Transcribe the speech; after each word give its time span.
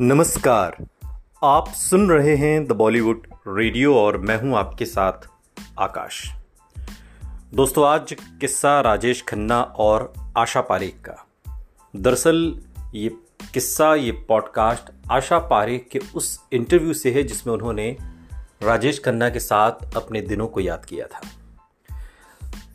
नमस्कार। 0.00 0.86
आप 1.44 1.68
सुन 1.68 2.10
रहे 2.10 2.36
हैं 2.36 2.66
द 2.66 2.72
बॉलीवुड 2.72 3.26
रेडियो 3.48 3.94
और 3.96 4.18
मैं 4.18 4.40
हूँ 4.40 4.56
आपके 4.56 4.84
साथ 4.84 5.12
आकाश। 5.78 6.32
दोस्तों, 7.54 7.86
आज 7.86 8.16
किस्सा 8.40 8.80
राजेश 8.80 9.24
खन्ना 9.28 9.62
और 9.62 10.14
आशा 10.36 10.60
पारेख 10.60 10.94
का। 11.08 11.26
दरअसल, 11.96 12.60
ये 12.94 13.08
किस्सा, 13.54 13.94
ये 13.94 14.12
पॉडकास्ट 14.12 15.10
आशा 15.10 15.38
पारेख 15.38 15.88
के 15.92 16.00
उस 16.14 16.44
इंटरव्यू 16.52 16.94
से 16.94 17.12
है 17.12 17.22
जिसमें 17.22 17.54
उन्होंने 17.54 17.96
राजेश 18.62 19.02
खन्ना 19.04 19.30
के 19.30 19.40
साथ 19.40 19.96
अपने 19.96 20.20
दिनों 20.20 20.46
को 20.46 20.60
याद 20.60 20.84
किया 20.84 21.06
था। 21.06 21.20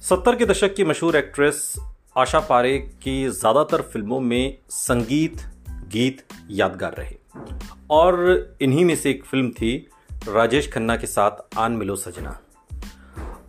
सत्तर 0.01 0.35
के 0.35 0.45
दशक 0.45 0.75
की 0.75 0.83
मशहूर 0.83 1.15
एक्ट्रेस 1.15 1.75
आशा 2.17 2.39
पारेख 2.39 2.95
की 3.03 3.29
ज़्यादातर 3.29 3.81
फ़िल्मों 3.81 4.19
में 4.19 4.57
संगीत, 4.69 5.37
गीत 5.69 6.27
यादगार 6.51 6.93
रहे। 6.93 7.22
और 7.89 8.57
इन्हीं 8.61 8.85
में 8.85 8.95
से 8.95 9.09
एक 9.09 9.23
फ़िल्म 9.25 9.49
थी 9.49 9.89
राजेश 10.29 10.71
खन्ना 10.71 10.95
के 10.97 11.07
साथ 11.07 11.57
आन 11.57 11.71
मिलो 11.71 11.95
सजना। 11.95 12.39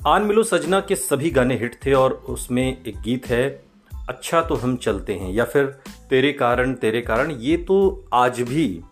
आन 0.06 0.22
मिलो 0.22 0.42
सजना 0.42 0.80
के 0.80 0.96
सभी 0.96 1.30
गाने 1.30 1.56
हिट 1.56 1.78
थे 1.86 1.92
और 1.92 2.12
उसमें 2.12 2.82
एक 2.86 3.00
गीत 3.00 3.26
है 3.26 3.64
अच्छा 4.08 4.40
तो 4.42 4.54
हम 4.54 4.76
चलते 4.76 5.14
हैं, 5.14 5.32
या 5.32 5.44
फिर 5.44 5.66
तेरे 6.10 6.32
कारण 6.32 6.74
तेरे 6.74 7.00
कारण। 7.00 7.30
ये 7.30 7.56
तो 7.56 8.04
आज 8.12 8.40
भी, 8.40 8.82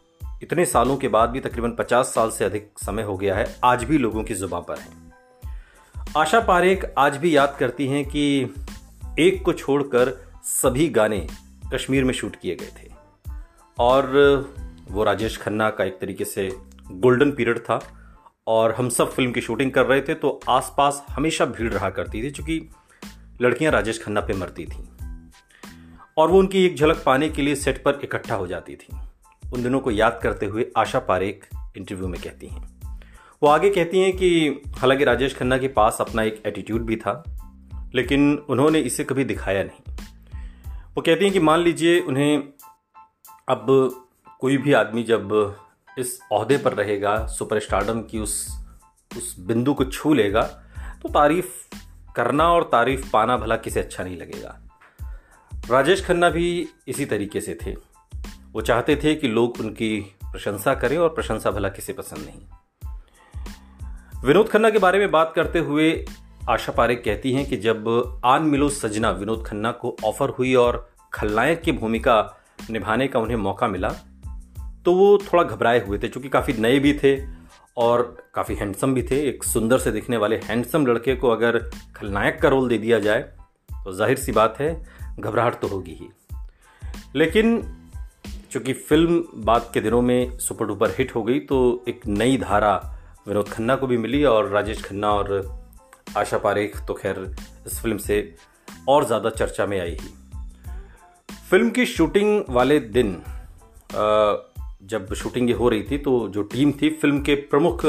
इतने 0.43 0.65
सालों 0.65 0.97
के 0.97 1.09
बाद 1.09 1.31
भी 1.31 1.41
तकरीबन 1.41 1.71
50 1.71 2.15
साल 2.15 2.31
से 2.31 2.45
अधिक 2.45 2.71
समय 2.79 3.03
हो 3.03 3.17
गया 3.17 3.35
है, 3.37 3.57
आज 3.65 3.85
भी 3.85 3.99
लोगों 3.99 4.25
की 4.25 4.35
ज़ुबान 4.35 4.63
पर 4.63 4.79
है। 4.79 5.03
आशा 6.17 6.41
पारेख 6.41 6.85
आज 6.99 7.17
भी 7.17 7.37
याद 7.37 7.57
करती 7.61 7.87
हैं 7.87 8.05
कि 8.05 8.55
एक 9.19 9.43
को 9.45 9.53
छोड़कर 9.53 10.13
सभी 10.45 10.89
गाने 10.89 11.27
कश्मीर 11.75 12.05
में 12.05 12.15
शूट 12.15 12.37
किए 12.37 12.55
गए 12.55 12.73
थे। 12.79 12.91
और 13.79 14.11
वो 14.91 15.05
राजेश 15.05 15.37
खन्ना 15.39 15.71
का 15.71 15.85
एक 15.85 15.99
तरीके 16.01 16.25
से 16.25 16.51
गोल्डन 16.91 17.31
पीरियड 17.33 17.59
था 17.59 17.81
और 18.47 18.73
हम 18.73 18.89
सब 18.89 19.13
फ़िल्म 19.13 19.33
की 19.33 19.41
शूटिंग 19.41 19.73
कर 19.73 19.87
रहे 19.87 20.01
थे 20.01 20.15
तो 20.15 20.41
आसपास 20.49 21.05
हमेशा 21.11 21.45
भीड़ 21.45 21.73
रहा 21.73 21.91
करती 21.91 22.23
थी 22.23 22.31
क्योंकि 22.31 22.69
लड़कियाँ 23.41 23.73
राजेश 23.73 24.05
खन्ना 24.05 24.21
पे 24.21 24.33
मरती 24.33 24.65
थी। 24.65 24.89
और 26.19 26.31
वो 26.31 26.39
उनकी 26.39 26.65
एक 26.65 26.77
झलक 26.77 27.03
पाने 27.07 27.29
के 27.29 27.43
लिए 27.43 27.55
सेट 27.55 27.83
पर 27.85 28.01
इकट्ठा 28.05 28.35
हो 28.35 28.47
जाती 28.47 28.77
थी। 28.77 28.97
उन 29.55 29.63
दिनों 29.63 29.81
को 29.81 29.91
याद 29.91 30.21
करते 30.23 30.47
हुए 30.47 30.71
आशा 30.77 30.99
पारेख 30.99 31.49
इंटरव्यू 31.77 32.09
में 32.09 32.21
कहती 32.21 32.47
हैं। 32.47 32.81
वो 33.43 33.49
आगे 33.49 33.71
कहती 33.71 33.99
हैं 33.99 34.17
कि 34.17 34.49
हालाँकि 34.79 35.05
राजेश 35.05 35.37
खन्ना 35.37 35.59
के 35.59 35.69
पास 35.69 35.97
अपना 36.01 36.23
एक 36.23 36.43
एटीट्यूड 36.47 36.83
भी 36.83 36.97
था, 36.97 37.25
लेकिन 37.95 38.39
उन्होंने 38.49 38.81
इसे 38.81 39.05
कभी 39.05 39.25
दिखाया 39.25 39.65
नहीं। 39.65 39.95
वो 40.97 41.03
कहती 41.03 41.25
हैं 41.25 41.33
कि 41.33 41.41
मान 41.41 41.61
लीजिए 41.61 42.01
उन्हें 42.01 42.45
अब 43.49 43.67
कोई 44.43 44.57
भी 44.57 44.73
आदमी 44.73 45.03
जब 45.03 45.57
इस 45.99 46.21
अहदे 46.33 46.59
पर 46.59 46.73
रहेगा 46.73 47.27
सुपर 47.27 47.61
स्टार्डम 47.61 48.01
की 48.03 48.19
उस 48.19 48.49
उस 49.17 49.41
बिंदु 49.41 49.75
को 49.75 49.85
छू 49.85 50.15
लेगा 50.15 50.43
तो 51.03 51.09
तारीफ़ 51.09 51.77
करना 52.17 52.49
और 52.49 52.63
तारीफ़ 52.63 53.11
पाना 53.13 53.37
भला 53.37 53.57
किसे 53.57 53.81
अच्छा 53.81 54.05
नहीं 54.05 54.17
लगेगा। 54.17 54.59
राजेश 55.71 56.05
खन्ना 56.05 56.31
भी 56.31 56.69
इसी 56.89 57.05
तरीके 57.05 57.41
से 57.41 57.59
थे। 57.67 57.75
वो 58.53 58.61
चाहते 58.61 58.97
थे 58.97 59.15
कि 59.15 59.29
लोग 59.29 59.61
उनकी 59.61 60.17
प्रशंसा 60.25 60.75
करें 60.75 60.99
और 60.99 61.09
प्रशंसा 61.09 61.51
भला 61.51 61.69
किसे 61.69 61.93
पसंद 61.93 62.27
नहीं। 62.27 62.43
विनोद 64.25 64.49
खन्ना 64.49 64.71
के 64.71 64.79
बारे 64.79 64.99
में 64.99 65.11
बात 65.11 65.33
करते 65.37 65.59
हुए 65.59 66.05
आशा 66.51 66.73
पारेख 66.73 67.03
कहती 67.05 67.33
हैं 67.33 67.47
कि 67.47 67.57
जब 67.57 68.21
आन 68.25 68.43
मिलो 68.43 68.69
सजना, 68.69 69.11
विनोद 69.11 69.45
खन्ना 69.47 69.73
को 69.73 69.97
ऑफ़र 70.05 70.29
हुई 70.29 70.55
और 70.55 70.91
खलनायक 71.13 71.63
की 71.63 71.73
भूमिका 71.73 72.37
निभाने 72.71 73.09
का 73.09 73.19
उन्हें 73.19 73.37
मौका 73.37 73.69
मिला 73.69 73.95
तो 74.87 74.93
वो 74.95 75.17
थोड़ा 75.19 75.43
घबराए 75.45 75.85
हुए 75.87 75.99
थे 75.99 76.09
क्योंकि 76.09 76.29
काफ़ी 76.29 76.53
नए 76.59 76.79
भी 76.79 76.93
थे 76.95 77.17
और 77.77 78.03
काफ़ी 78.35 78.55
हैंडसम 78.55 78.95
भी 78.95 79.03
थे। 79.03 79.21
एक 79.29 79.45
सुंदर 79.45 79.79
से 79.79 79.93
दिखने 79.93 80.17
वाले 80.17 80.37
हैंडसम 80.45 80.87
लड़के 80.87 81.15
को 81.17 81.29
अगर 81.29 81.59
खलनायक 81.97 82.41
का 82.43 82.49
रोल 82.49 82.69
दे 82.69 82.79
दिया 82.79 82.99
जाए 82.99 83.21
तो 83.85 83.93
ज़ाहिर 83.93 84.19
सी 84.19 84.33
बात 84.33 84.59
है, 84.61 84.75
घबराहट 85.21 85.61
तो 85.61 85.69
होगी 85.69 85.93
ही। 85.93 86.09
लेकिन 87.17 87.61
चूँकि 88.53 88.73
फ़िल्म 88.73 89.23
बाद 89.45 89.71
के 89.75 89.81
दिनों 89.81 90.01
में 90.03 90.39
सुपर 90.39 90.67
डुपर 90.67 90.91
हिट 90.91 91.15
हो 91.15 91.23
गई 91.23 91.39
तो 91.41 91.59
एक 91.89 92.07
नई 92.07 92.37
धारा 92.37 92.75
विनोद 93.29 93.49
खन्ना 93.49 93.77
को 93.77 93.87
भी 93.87 93.97
मिली 93.99 94.23
और 94.25 94.49
राजेश 94.49 94.83
खन्ना 94.85 95.11
और 95.11 95.31
आशा 96.17 96.39
पारेख 96.39 96.77
तो 96.87 96.95
खैर 96.95 97.19
इस 97.67 97.81
फ़िल्म 97.81 97.99
से 97.99 98.35
और 98.89 99.05
ज़्यादा 99.05 99.31
चर्चा 99.31 99.67
में 99.67 99.79
आई 99.81 99.91
ही। 99.91 100.09
फ़िल्म 101.51 101.71
की 101.71 101.87
शूटिंग 101.87 102.43
वाले 102.49 102.79
दिन 102.81 103.13
जब 104.83 105.13
शूटिंग 105.15 105.51
हो 105.51 105.69
रही 105.69 105.83
थी 105.83 105.99
तो 105.99 106.29
जो 106.29 106.43
टीम 106.43 106.73
थी 106.73 106.91
फ़िल्म 106.91 107.21
के 107.23 107.35
प्रमुख 107.35 107.85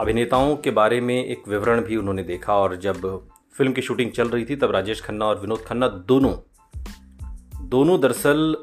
अभिनेताओं 0.00 0.56
के 0.56 0.70
बारे 0.70 1.00
में 1.00 1.24
एक 1.24 1.48
विवरण 1.48 1.80
भी 1.80 1.96
उन्होंने 1.96 2.22
देखा 2.22 2.54
और 2.54 2.76
जब 2.76 3.28
फ़िल्म 3.56 3.72
की 3.72 3.82
शूटिंग 3.82 4.10
चल 4.10 4.28
रही 4.28 4.44
थी, 4.44 4.56
तब 4.56 4.70
राजेश 4.70 5.00
खन्ना 5.00 5.24
और 5.24 5.40
विनोद 5.40 5.60
खन्ना 5.60 5.88
दोनों 5.88 6.34
दोनों 7.68 8.00
दरअसल 8.00 8.56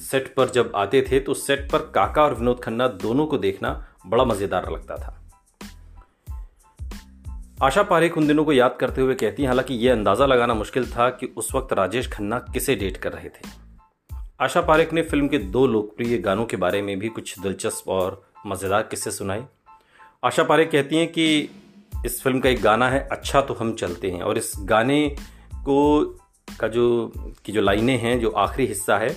सेट 0.00 0.34
पर 0.34 0.50
जब 0.50 0.72
आते 0.76 1.02
थे 1.02 1.20
तो 1.20 1.34
सेट 1.34 1.70
पर 1.72 1.78
काका 1.94 2.22
और 2.22 2.34
विनोद 2.34 2.60
खन्ना 2.60 2.88
दोनों 2.88 3.26
को 3.26 3.38
देखना 3.38 3.70
बड़ा 4.06 4.24
मज़ेदार 4.24 4.70
लगता 4.72 4.96
था। 4.96 5.22
आशा 7.62 7.82
पारेख 7.82 8.16
उन 8.18 8.26
दिनों 8.26 8.44
को 8.44 8.52
याद 8.52 8.76
करते 8.80 9.00
हुए 9.00 9.14
कहती 9.14 9.42
हैं 9.42 9.48
हालाँकि 9.48 9.74
यह 9.74 9.92
अंदाज़ा 9.92 10.26
लगाना 10.26 10.54
मुश्किल 10.54 10.90
था 10.90 11.08
कि 11.10 11.26
उस 11.36 11.54
वक्त 11.54 11.72
राजेश 11.72 12.12
खन्ना 12.12 12.38
किसे 12.38 12.74
डेट 12.74 12.96
कर 12.96 13.12
रहे 13.12 13.28
थे। 13.28 13.65
आशा 14.40 14.60
पारेख 14.60 14.92
ने 14.92 15.02
फ़िल्म 15.02 15.28
के 15.28 15.38
दो 15.38 15.66
लोकप्रिय 15.66 16.18
गानों 16.18 16.44
के 16.46 16.56
बारे 16.56 16.82
में 16.82 16.98
भी 16.98 17.08
कुछ 17.08 17.38
दिलचस्प 17.38 17.88
और 17.88 18.30
मज़ेदार 18.46 18.82
किस्से 18.82 19.10
सुनाए। 19.10 19.46
आशा 20.24 20.42
पारेख 20.42 20.70
कहती 20.70 20.96
हैं 20.96 21.12
कि 21.12 21.50
इस 22.06 22.22
फ़िल्म 22.22 22.40
का 22.40 22.48
एक 22.48 22.62
गाना 22.62 22.88
है 22.88 23.08
अच्छा 23.12 23.40
तो 23.40 23.54
हम 23.54 23.74
चलते 23.74 24.10
हैं। 24.10 24.22
और 24.22 24.38
इस 24.38 24.52
गाने 24.58 25.16
को, 25.54 26.04
का 26.60 26.68
जो, 26.68 27.12
की 27.44 27.52
जो 27.52 27.60
लाइनें 27.60 27.98
हैं, 27.98 28.20
जो 28.20 28.30
आखिरी 28.30 28.68
हिस्सा 28.68 28.98
है, 28.98 29.16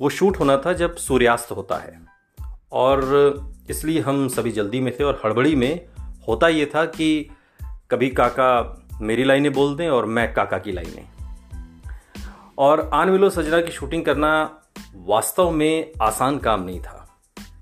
वो 0.00 0.08
शूट 0.08 0.40
होना 0.40 0.62
था 0.66 0.72
जब 0.72 0.96
सूर्यास्त 0.96 1.50
होता 1.50 1.76
है। 1.76 2.00
और 2.72 3.02
इसलिए 3.70 4.00
हम 4.00 4.28
सभी 4.28 4.50
जल्दी 4.50 4.80
में 4.80 4.96
थे 5.00 5.04
और 5.04 5.22
हड़बड़ी 5.24 5.54
में 5.54 5.86
होता 6.28 6.48
ये 6.48 6.66
था 6.66 6.84
कि 6.84 7.30
कभी 7.90 8.10
काका 8.10 8.86
मेरी 9.00 9.24
लाइनें 9.24 9.52
बोल 9.52 9.76
दें 9.76 9.88
और 9.88 10.06
मैं 10.06 10.34
काका 10.34 10.58
की 10.58 10.72
लाइनें। 10.72 11.17
और 12.58 12.80
आन 12.94 13.10
मिलो 13.10 13.28
सजना 13.30 13.60
की 13.60 13.72
शूटिंग 13.72 14.04
करना 14.04 14.30
वास्तव 15.06 15.50
में 15.50 15.92
आसान 16.02 16.38
काम 16.38 16.62
नहीं 16.62 16.80
था। 16.80 16.94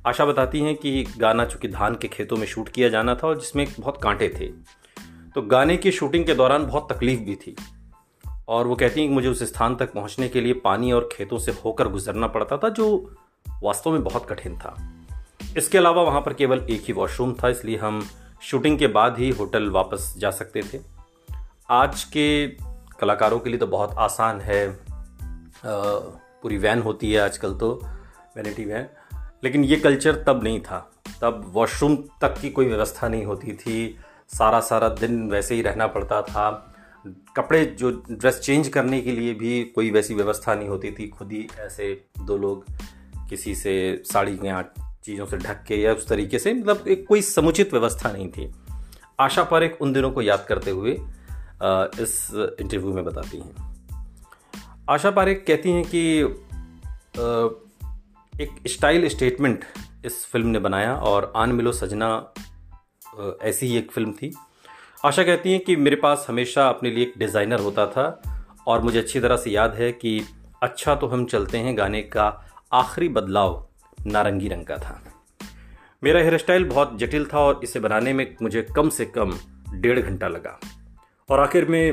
आशा 0.06 0.24
बताती 0.24 0.60
हैं 0.60 0.74
कि 0.76 1.02
गाना 1.18 1.44
चूँकि 1.44 1.68
धान 1.68 1.94
के 1.94 2.08
खेतों 2.08 2.36
में 2.36 2.46
शूट 2.46 2.68
किया 2.68 2.88
जाना 2.88 3.14
था 3.14 3.26
और 3.28 3.38
जिसमें 3.40 3.66
बहुत 3.80 4.00
कांटे 4.02 4.28
थे 4.30 4.46
तो 5.34 5.42
गाने 5.42 5.76
की 5.76 5.90
शूटिंग 5.92 6.24
के 6.24 6.34
दौरान 6.34 6.66
बहुत 6.66 6.92
तकलीफ़ 6.92 7.20
भी 7.20 7.34
थी। 7.36 7.54
और 8.48 8.66
वो 8.66 8.76
कहती 8.76 9.00
हैं 9.00 9.08
कि 9.08 9.14
मुझे 9.14 9.28
उस 9.28 9.42
स्थान 9.42 9.74
तक 9.76 9.92
पहुँचने 9.92 10.28
के 10.28 10.40
लिए 10.40 10.52
पानी 10.54 10.92
और 10.92 11.08
खेतों 11.12 11.38
से 11.38 11.52
होकर 11.64 11.88
गुजरना 11.88 12.26
पड़ता 12.26 12.58
था, 12.58 12.68
जो 12.68 13.16
वास्तव 13.62 13.90
में 13.90 14.04
बहुत 14.04 14.26
कठिन 14.30 14.58
था। 14.58 14.74
इसके 15.56 15.78
अलावा 15.78 16.02
वहाँ 16.02 16.20
पर 16.20 16.32
केवल 16.32 16.66
एक 16.70 16.84
ही 16.84 16.92
वॉशरूम 16.92 17.32
था, 17.34 17.48
इसलिए 17.48 17.76
हम 17.76 18.04
शूटिंग 18.42 18.78
के 18.78 18.86
बाद 18.88 19.18
ही 19.18 19.30
होटल 19.30 19.70
वापस 19.70 20.14
जा 20.18 20.30
सकते 20.30 20.62
थे। 20.62 20.80
आज 21.68 22.04
के 22.04 22.46
कलाकारों 23.00 23.38
के 23.38 23.50
लिए 23.50 23.58
तो 23.58 23.66
बहुत 23.66 23.94
आसान 23.98 24.40
है 24.40 24.85
पूरी 25.66 26.58
वैन 26.58 26.82
होती 26.82 27.12
है 27.12 27.20
आजकल 27.20 27.54
तो 27.54 27.72
वैनिटी 28.36 28.64
वैन 28.64 28.88
लेकिन 29.44 29.64
ये 29.64 29.76
कल्चर 29.76 30.22
तब 30.26 30.42
नहीं 30.44 30.60
था। 30.60 30.78
तब 31.22 31.50
वॉशरूम 31.54 31.96
तक 32.20 32.34
की 32.40 32.50
कोई 32.50 32.66
व्यवस्था 32.66 33.08
नहीं 33.08 33.24
होती 33.24 33.52
थी। 33.52 33.96
सारा 34.28 34.60
सारा 34.60 34.88
दिन 34.90 35.28
वैसे 35.30 35.54
ही 35.54 35.62
रहना 35.62 35.86
पड़ता 35.86 36.20
था। 36.22 36.72
कपड़े 37.36 37.64
जो 37.78 37.90
ड्रेस 38.10 38.40
चेंज 38.40 38.68
करने 38.68 39.00
के 39.00 39.12
लिए 39.12 39.34
भी 39.34 39.62
कोई 39.74 39.90
वैसी 39.90 40.14
व्यवस्था 40.14 40.54
नहीं 40.54 40.68
होती 40.68 40.90
थी। 40.90 41.08
खुद 41.08 41.32
ही 41.32 41.46
ऐसे 41.58 41.92
दो 42.20 42.36
लोग 42.36 42.64
किसी 43.30 43.54
से 43.54 44.02
साड़ी 44.04 44.38
या 44.44 44.62
चीज़ों 45.04 45.26
से 45.26 45.36
ढक 45.36 45.62
के 45.68 45.76
या 45.76 45.92
उस 45.92 46.08
तरीके 46.08 46.38
से 46.38 46.54
मतलब 46.54 46.88
एक 46.88 47.06
कोई 47.08 47.22
समुचित 47.22 47.72
व्यवस्था 47.72 48.12
नहीं 48.12 48.28
थी। 48.28 48.52
आशा 49.20 49.44
पर 49.44 49.62
एक 49.62 49.80
उन 49.82 49.92
दिनों 49.92 50.10
को 50.10 50.22
याद 50.22 50.44
करते 50.48 50.70
हुए 50.70 50.92
इस 52.02 52.30
इंटरव्यू 52.60 52.92
में 52.92 53.04
बताती 53.04 53.38
हैं। 53.38 53.75
आशा 54.90 55.10
पारेख 55.10 55.42
कहती 55.46 55.70
हैं 55.70 55.84
कि 55.84 56.00
एक 58.34 58.68
स्टाइल 58.68 59.08
स्टेटमेंट 59.08 59.64
इस 60.04 60.24
फ़िल्म 60.26 60.46
ने 60.46 60.58
बनाया 60.58 60.92
और 61.02 61.32
आन 61.36 61.52
मिलो 61.52 61.72
सजना 61.72 62.10
ऐसी 63.42 63.66
ही 63.66 63.76
एक 63.78 63.90
फ़िल्म 63.92 64.12
थी। 64.12 64.32
आशा 65.04 65.22
कहती 65.22 65.52
हैं 65.52 65.60
कि 65.60 65.76
मेरे 65.76 65.96
पास 65.96 66.26
हमेशा 66.28 66.68
अपने 66.68 66.90
लिए 66.90 67.04
एक 67.04 67.14
डिज़ाइनर 67.18 67.60
होता 67.60 67.86
था 67.86 68.04
और 68.66 68.82
मुझे 68.82 68.98
अच्छी 68.98 69.20
तरह 69.20 69.36
से 69.36 69.50
याद 69.50 69.74
है 69.74 69.90
कि 69.92 70.20
अच्छा 70.62 70.94
तो 70.94 71.06
हम 71.06 71.24
चलते 71.24 71.58
हैं 71.58 71.76
गाने 71.78 72.02
का 72.02 72.26
आखिरी 72.72 73.08
बदलाव 73.08 73.66
नारंगी 74.06 74.48
रंग 74.48 74.66
का 74.66 74.76
था। 74.76 75.00
मेरा 76.04 76.20
हेयर 76.20 76.38
स्टाइल 76.38 76.64
बहुत 76.64 76.96
जटिल 76.98 77.26
था 77.32 77.38
और 77.38 77.60
इसे 77.64 77.80
बनाने 77.80 78.12
में 78.12 78.26
मुझे 78.42 78.62
कम 78.76 78.88
से 78.88 79.04
कम 79.16 79.34
डेढ़ 79.72 80.00
घंटा 80.00 80.28
लगा। 80.28 80.58
और 81.28 81.40
आखिर 81.40 81.64
में 81.64 81.92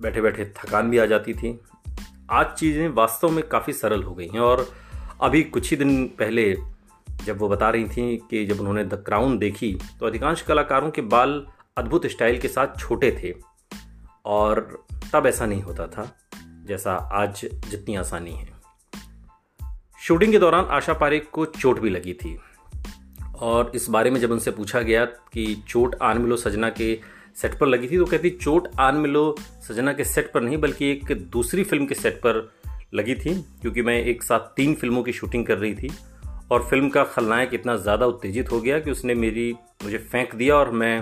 बैठे 0.00 0.20
बैठे 0.20 0.44
थकान 0.56 0.90
भी 0.90 0.98
आ 0.98 1.06
जाती 1.06 1.34
थी। 1.34 1.58
आज 2.30 2.46
चीज़ें 2.46 2.88
वास्तव 2.88 3.30
में 3.30 3.48
काफ़ी 3.48 3.72
सरल 3.72 4.02
हो 4.02 4.14
गई 4.14 4.28
हैं 4.28 4.40
और 4.40 4.68
अभी 5.20 5.42
कुछ 5.42 5.70
ही 5.70 5.76
दिन 5.76 6.06
पहले 6.06 6.56
जब 7.24 7.38
वो 7.38 7.48
बता 7.48 7.70
रही 7.70 7.84
थी 7.84 8.16
कि 8.16 8.46
जब 8.46 8.60
उन्होंने 8.60 8.84
द 8.84 8.94
क्राउन 8.94 9.38
देखी 9.38 9.78
तो 10.00 10.06
अधिकांश 10.06 10.42
कलाकारों 10.42 10.90
के 10.90 11.02
बाल 11.02 11.46
अद्भुत 11.76 12.06
स्टाइल 12.06 12.40
के 12.40 12.48
साथ 12.48 12.66
छोटे 12.78 13.10
थे 13.10 13.34
और 14.24 14.84
तब 15.12 15.26
ऐसा 15.26 15.46
नहीं 15.46 15.62
होता 15.62 15.86
था 15.86 16.16
जैसा 16.66 16.94
आज 16.94 17.48
जितनी 17.68 17.96
आसानी 17.96 18.32
है। 18.32 18.48
शूटिंग 20.02 20.32
के 20.32 20.38
दौरान 20.38 20.64
आशा 20.64 20.94
पारेख 20.94 21.28
को 21.32 21.44
चोट 21.44 21.80
भी 21.80 21.90
लगी 21.90 22.12
थी 22.12 22.40
और 23.38 23.72
इस 23.74 23.90
बारे 23.90 24.10
में 24.10 24.20
जब 24.20 24.30
उनसे 24.30 24.50
पूछा 24.50 24.80
गया 24.80 25.04
कि 25.04 25.64
चोट 25.68 25.96
आन 26.02 26.18
मिलो 26.18 26.36
सजना 26.36 26.70
के 26.70 27.00
सेट 27.36 27.58
पर 27.58 27.66
लगी 27.66 27.88
थी 27.88 27.98
तो 27.98 28.04
कहती, 28.04 28.30
चोट 28.30 28.68
आन 28.80 28.96
मिलो, 28.96 29.34
सजना 29.68 29.92
के 29.92 30.04
सेट 30.04 30.32
पर 30.32 30.40
नहीं, 30.40 30.58
बल्कि 30.58 30.90
एक 30.90 31.12
दूसरी 31.32 31.64
फ़िल्म 31.64 31.86
के 31.86 31.94
सेट 31.94 32.16
पर 32.16 32.48
लगी 32.94 33.14
थी, 33.14 33.34
क्योंकि 33.60 33.82
मैं 33.82 33.98
एक 34.02 34.22
साथ 34.22 34.54
तीन 34.56 34.74
फ़िल्मों 34.74 35.02
की 35.02 35.12
शूटिंग 35.12 35.46
कर 35.46 35.58
रही 35.58 35.74
थी, 35.74 35.90
और 36.50 36.66
फ़िल्म 36.70 36.88
का 36.88 37.04
खलनायक 37.04 37.54
इतना 37.54 37.76
ज़्यादा 37.76 38.06
उत्तेजित 38.06 38.50
हो 38.52 38.60
गया 38.60 38.78
कि 38.80 38.90
उसने 38.90 39.14
मेरी, 39.14 39.52
मुझे 39.84 39.98
फेंक 39.98 40.34
दिया 40.34 40.56
और 40.56 40.70
मैं 40.72 40.98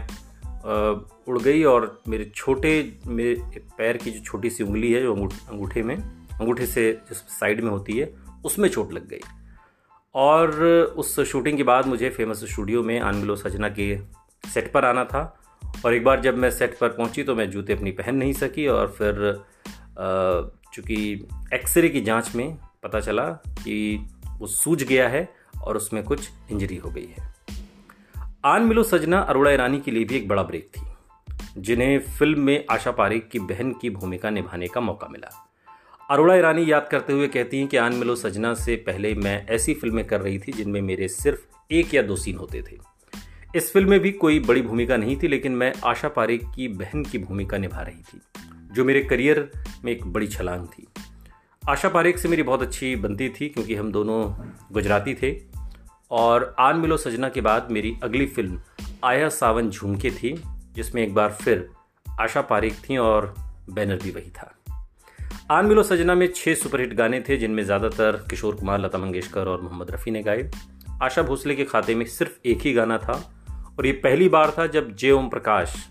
उड़ 1.28 1.38
गई, 1.38 1.62
और 1.62 2.02
मेरे 2.08 2.30
छोटे, 2.34 2.70
मेरे 3.06 3.60
पैर 3.78 3.96
की 3.96 4.10
जो 4.10 4.20
छोटी 4.20 4.50
सी 4.50 4.64
उंगली 4.64 4.92
है, 4.92 5.02
जो 5.02 5.14
अंगूठे 5.14 5.82
में, 5.82 5.96
अंगूठे 5.96 6.66
से 6.66 6.90
जिस 7.08 7.18
साइड 7.38 7.60
में 7.60 7.70
होती 7.70 7.98
है, 7.98 8.12
उसमें 8.44 8.68
चोट 8.68 8.92
लग 8.92 9.08
गई। 9.08 9.20
और 10.14 10.50
उस 10.98 11.18
शूटिंग 11.20 11.56
के 11.56 11.62
बाद 11.62 11.86
मुझे 11.86 12.10
फ़ेमस 12.10 12.44
स्टूडियो 12.44 12.82
में 12.82 12.98
आनमिलो 13.00 13.36
सजना 13.36 13.68
के 13.68 13.96
सेट 14.44 14.72
पर 14.72 14.84
आना 14.84 15.04
था 15.04 15.22
और 15.84 15.94
एक 15.94 16.04
बार 16.04 16.20
जब 16.20 16.36
मैं 16.38 16.50
सेट 16.50 16.78
पर 16.78 16.88
पहुँची 16.88 17.22
तो 17.22 17.34
मैं 17.34 17.50
जूते 17.50 17.72
अपनी 17.72 17.90
पहन 17.90 18.16
नहीं 18.16 18.32
सकी 18.32 18.66
और 18.66 18.88
फिर 18.98 19.44
चूँकि 20.74 21.28
एक्सरे 21.54 21.88
की 21.88 22.00
जाँच 22.00 22.34
में 22.34 22.56
पता 22.82 23.00
चला 23.00 23.28
कि 23.46 24.06
वो 24.38 24.46
सूज 24.46 24.82
गया 24.82 25.08
है 25.08 25.28
और 25.62 25.76
उसमें 25.76 26.02
कुछ 26.04 26.28
इंजरी 26.50 26.76
हो 26.76 26.90
गई 26.90 27.06
है। 27.08 27.34
आन 28.44 28.62
मिलो 28.62 28.82
सजना 28.82 29.18
अरोड़ा 29.20 29.50
ईरानी 29.50 29.80
के 29.80 29.90
लिए 29.90 30.04
भी 30.04 30.16
एक 30.16 30.28
बड़ा 30.28 30.42
ब्रेक 30.42 30.68
थी, 30.68 30.80
जिन्हें 31.58 31.98
फ़िल्म 31.98 32.40
में 32.40 32.64
आशा 32.70 32.90
पारिक 32.90 33.28
की 33.28 33.38
बहन 33.38 33.72
की 33.72 33.90
भूमिका 33.90 34.30
निभाने 34.30 34.68
का 34.68 34.80
मौका 34.80 35.08
मिला। 35.08 35.30
अरोड़ा 36.10 36.34
ईरानी 36.34 36.70
याद 36.72 36.88
करते 36.90 37.12
हुए 37.12 37.28
कहती 37.28 37.58
हैं 37.58 37.68
कि 37.68 37.76
आन 37.76 37.94
मिलो 37.94 38.14
सजना 38.16 38.52
से 38.54 38.76
पहले 38.76 39.14
मैं 39.14 39.46
ऐसी 39.46 39.74
फ़िल्में 39.74 40.04
कर 40.04 40.20
रही 40.20 40.38
थी 40.38 40.52
जिनमें 40.52 40.80
मेरे 40.82 41.08
सिर्फ़ 41.08 41.72
एक 41.72 41.94
या 41.94 42.02
दो 42.02 42.16
सीन 42.16 42.36
होते 42.36 42.62
थे। 42.62 42.76
इस 43.56 43.72
फ़िल्म 43.72 43.90
में 43.90 44.00
भी 44.00 44.10
कोई 44.12 44.40
बड़ी 44.40 44.62
भूमिका 44.62 44.96
नहीं 44.96 45.16
थी, 45.16 45.28
लेकिन 45.28 45.52
मैं 45.52 45.72
आशा 45.84 46.08
पारेख 46.08 46.42
की 46.54 46.68
बहन 46.68 47.04
की 47.04 47.18
भूमिका 47.18 47.58
निभा 47.58 47.82
रही 47.82 48.02
थी, 48.02 48.20
जो 48.72 48.84
मेरे 48.84 49.00
करियर 49.02 49.50
में 49.84 49.92
एक 49.92 50.04
बड़ी 50.06 50.26
छलांग 50.26 50.66
थी। 50.66 50.86
आशा 51.68 51.88
पारेख 51.88 52.18
से 52.18 52.28
मेरी 52.28 52.42
बहुत 52.42 52.62
अच्छी 52.62 52.96
बनती 52.96 53.28
थी, 53.28 53.48
क्योंकि 53.48 53.74
हम 53.74 53.92
दोनों 53.92 54.34
गुजराती 54.72 55.14
थे, 55.14 55.34
और 56.10 56.54
आन 56.58 56.76
मिलो 56.76 56.96
सजना 56.96 57.28
के 57.28 57.40
बाद 57.40 57.68
मेरी 57.70 57.96
अगली 58.02 58.26
फ़िल्म 58.26 58.60
आया 59.04 59.28
सावन 59.28 59.70
झुमके 59.70 60.10
थी, 60.10 60.34
जिसमें 60.74 61.02
एक 61.02 61.14
बार 61.14 61.32
फिर 61.32 61.68
आशा 62.20 62.42
पारेख 62.42 62.74
थी 62.80 62.96
और 62.96 63.34
बैनर 63.70 63.96
भी 63.96 64.10
वही 64.10 64.30
था। 64.30 64.54
आन 65.50 65.66
मिलो 65.66 65.82
सजना 65.82 66.14
में 66.14 66.32
छः 66.36 66.54
सुपरहिट 66.54 66.94
गाने 66.94 67.20
थे, 67.20 67.36
जिनमें 67.36 67.64
ज़्यादातर 67.64 68.26
किशोर 68.30 68.56
कुमार, 68.56 68.78
लता 68.80 68.98
मंगेशकर 68.98 69.48
और 69.48 69.62
मोहम्मद 69.62 69.90
रफ़ी 69.90 70.12
ने 70.12 70.22
गाए। 70.22 70.50
आशा 71.02 71.22
भोसले 71.22 71.54
के 71.54 71.64
खाते 71.64 71.94
में 71.94 72.04
सिर्फ़ 72.06 72.38
एक 72.44 72.58
ही 72.58 72.72
गाना 72.72 72.98
था 72.98 73.34
और 73.78 73.86
ये 73.86 73.92
पहली 73.92 74.28
बार 74.28 74.54
था 74.58 74.66
जब 74.66 74.96
जे 74.96 75.10
ओम 75.10 75.28
प्रकाश 75.28 75.88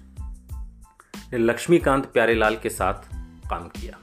ने 1.33 1.37
लक्ष्मीकांत 1.37 2.05
प्यारेलाल 2.05 2.55
के 2.55 2.69
साथ 2.69 2.93
काम 3.49 3.67
किया। 3.67 3.97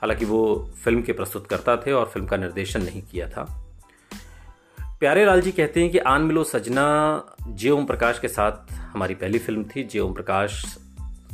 हालाँकि 0.00 0.24
वो 0.24 0.70
फ़िल्म 0.84 1.02
के 1.02 1.12
प्रस्तुतकर्ता 1.12 1.76
थे 1.76 1.92
और 1.92 2.06
फ़िल्म 2.06 2.26
का 2.26 2.36
निर्देशन 2.36 2.82
नहीं 2.82 3.02
किया 3.02 3.28
था। 3.28 3.68
प्यारे 5.00 5.24
लाल 5.24 5.40
जी 5.40 5.52
कहते 5.52 5.80
हैं 5.80 5.90
कि 5.90 5.98
आन 5.98 6.22
मिलो 6.22 6.44
सजना 6.44 7.24
जे 7.48 7.70
ओम 7.70 7.84
प्रकाश 7.84 8.18
के 8.18 8.28
साथ 8.28 8.72
हमारी 8.72 9.14
पहली 9.14 9.38
फ़िल्म 9.38 9.64
थी। 9.64 9.84
जे 9.84 9.98
ओम 9.98 10.12
प्रकाश 10.12 10.78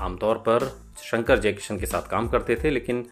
आमतौर 0.00 0.38
पर 0.38 0.81
शंकर 1.03 1.38
जयकिशन 1.38 1.79
के 1.79 1.87
साथ 1.87 2.03
काम 2.03 2.29
करते 2.29 2.56
थे, 2.65 2.70
लेकिन 2.70 3.06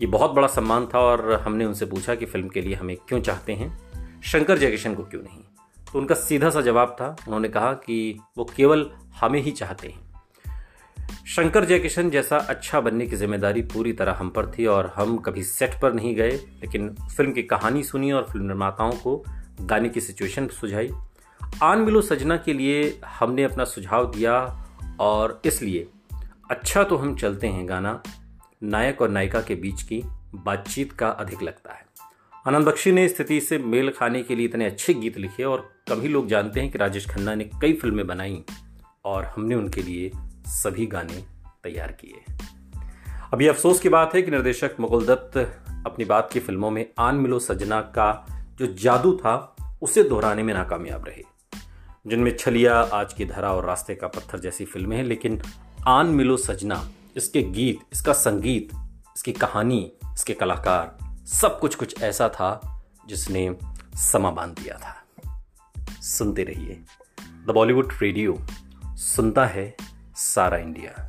ये 0.00 0.06
बहुत 0.06 0.30
बड़ा 0.30 0.48
सम्मान 0.48 0.86
था 0.86 0.98
और 0.98 1.32
हमने 1.32 1.64
उनसे 1.64 1.86
पूछा 1.86 2.14
कि 2.14 2.26
फ़िल्म 2.26 2.48
के 2.48 2.60
लिए 2.60 2.74
हमें 2.74 2.96
क्यों 2.96 3.20
चाहते 3.20 3.52
हैं। 3.52 3.78
शंकर 4.20 4.58
जयकिशन 4.58 4.94
को 4.94 5.04
क्यों 5.04 5.22
नहीं? 5.22 5.44
तो 5.92 5.98
उनका 5.98 6.14
सीधा 6.14 6.50
सा 6.50 6.60
जवाब 6.60 6.96
था। 7.00 7.16
उन्होंने 7.26 7.48
कहा 7.48 7.72
कि 7.72 8.18
वो 8.38 8.44
केवल 8.56 8.90
हमें 9.20 9.40
ही 9.40 9.50
चाहते 9.50 9.88
हैं। 9.88 10.00
शंकर 11.26 11.64
जयकिशन 11.64 12.10
जैसा 12.10 12.36
अच्छा 12.38 12.80
बनने 12.80 13.06
की 13.06 13.16
ज़िम्मेदारी 13.16 13.62
पूरी 13.62 13.92
तरह 13.92 14.12
हम 14.12 14.30
पर 14.30 14.50
थी 14.50 14.66
और 14.66 14.92
हम 14.96 15.16
कभी 15.18 15.42
सेट 15.42 15.74
पर 15.82 15.92
नहीं 15.92 16.14
गए, 16.16 16.30
लेकिन 16.30 16.88
फ़िल्म 17.16 17.32
की 17.32 17.42
कहानी 17.42 17.82
सुनी 17.82 18.12
और 18.12 18.26
फ़िल्म 18.32 18.46
निर्माताओं 18.46 18.92
को 18.92 19.22
गाने 19.60 19.88
की 19.88 20.00
सिचुएशन 20.00 20.46
सुझाई। 20.50 20.90
आन 21.62 21.78
मिलो 21.78 22.00
सजना 22.00 22.36
के 22.36 22.52
लिए 22.52 23.00
हमने 23.18 23.44
अपना 23.44 23.64
सुझाव 23.64 24.10
दिया 24.10 24.34
और 25.00 25.40
इसलिए 25.44 25.86
अच्छा 26.50 26.82
तो 26.84 26.96
हम 26.96 27.14
चलते 27.16 27.46
हैं 27.46 27.68
गाना, 27.68 28.02
नायक 28.62 29.02
और 29.02 29.08
नायिका 29.08 29.40
के 29.40 29.54
बीच 29.54 29.82
की 29.82 30.02
बातचीत 30.34 30.92
का 30.92 31.08
अधिक 31.08 31.42
लगता 31.42 31.72
है। 31.72 31.84
आनंद 32.46 32.66
बख्शी 32.66 32.92
ने 32.92 33.08
स्थिति 33.08 33.40
से 33.40 33.58
मेल 33.58 33.90
खाने 33.90 34.22
के 34.22 34.34
लिए 34.34 34.46
इतने 34.46 34.66
अच्छे 34.66 34.94
गीत 34.94 35.18
लिखे 35.18 35.44
और 35.44 35.72
कम 35.88 36.00
ही 36.00 36.08
लोग 36.08 36.26
जानते 36.26 36.60
हैं 36.60 36.70
कि 36.70 36.78
राजेश 36.78 37.08
खन्ना 37.08 37.34
ने 37.34 37.44
कई 37.44 37.72
फ़िल्में 37.72 38.06
बनाई 38.06 38.44
और 39.04 39.24
हमने 39.24 39.54
उनके 39.54 39.82
लिए 39.82 40.10
सभी 40.46 40.86
गाने 40.86 41.24
तैयार 41.62 41.92
किए। 41.92 42.34
अभी 43.32 43.46
अफसोस 43.46 43.80
की 43.80 43.88
बात 43.88 44.14
है 44.14 44.22
कि 44.22 44.30
निर्देशक 44.30 44.70
मुकुल 44.80 45.06
दत्त 45.06 45.36
अपनी 45.86 46.04
बात 46.04 46.30
की 46.32 46.40
फ़िल्मों 46.40 46.70
में 46.70 46.86
आन 46.98 47.14
मिलो 47.14 47.38
सजना 47.38 47.80
का 47.80 48.26
जो 48.58 48.66
जादू 48.66 49.16
था, 49.16 49.56
उसे 49.82 50.02
दोहराने 50.02 50.42
में 50.42 50.54
नाकामयाब 50.54 51.04
रहे। 51.08 51.22
जिनमें 52.06 52.36
छलिया, 52.36 52.80
आज 52.80 53.12
की 53.12 53.24
धरा 53.24 53.52
और 53.52 53.64
रास्ते 53.64 53.94
का 53.94 54.06
पत्थर 54.06 54.38
जैसी 54.38 54.64
फ़िल्में 54.64 54.96
हैं, 54.96 55.04
लेकिन 55.04 55.42
आन 55.86 56.06
मिलो 56.06 56.36
सजना, 56.36 56.88
इसके 57.16 57.42
गीत, 57.42 57.78
इसका 57.92 58.12
संगीत, 58.12 58.68
इसकी 59.16 59.32
कहानी, 59.32 59.92
इसके 60.04 60.34
कलाकार 60.34 61.01
सब 61.32 61.60
कुछ 61.60 61.74
कुछ 61.74 62.02
ऐसा 62.02 62.28
था 62.28 62.82
जिसने 63.06 63.56
समा 63.94 64.30
बाँध 64.30 64.52
दिया 64.52 64.78
था। 64.78 65.04
सुनते 66.02 66.44
रहिए। 66.44 66.80
द 67.46 67.50
बॉलीवुड 67.50 67.92
रेडियो 68.02 68.38
सुनता 68.84 69.46
है 69.46 69.76
सारा 70.16 70.58
इंडिया। 70.58 71.08